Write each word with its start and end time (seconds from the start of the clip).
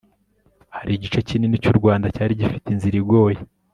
hari 0.75 0.91
igice 0.95 1.19
kinini 1.27 1.61
cy'u 1.63 1.75
rwanda 1.79 2.13
cyari 2.15 2.39
gifite 2.39 2.67
inzira 2.71 2.95
igoye 3.01 3.39